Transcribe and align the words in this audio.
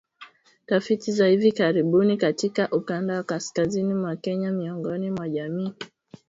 Tafiti 0.65 1.11
za 1.11 1.27
hivi 1.27 1.51
karibuni 1.51 2.17
katika 2.17 2.69
ukanda 2.71 3.15
wa 3.15 3.23
kaskazini 3.23 3.93
mwa 3.93 4.15
Kenya 4.15 4.51
miongoni 4.51 5.11
mwa 5.11 5.29
jamii 5.29 5.73